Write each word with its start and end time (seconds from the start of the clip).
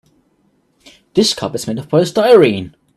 This 1.13 1.35
cup 1.35 1.53
is 1.53 1.67
made 1.67 1.77
of 1.77 1.87
polystyrene. 1.87 2.73